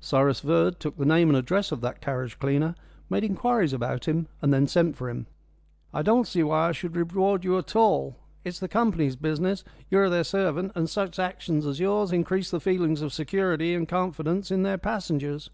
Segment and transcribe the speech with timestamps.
[0.00, 2.74] Cyrus Verd took the name and address of that carriage cleaner,
[3.10, 5.26] made inquiries about him and then sent for him.
[5.92, 8.16] "I don't see why I should reward you at all.
[8.42, 9.64] It's the company's business.
[9.90, 14.50] You're their servant, and such actions as yours increase the feelings of security and confidence
[14.50, 15.50] in their passengers.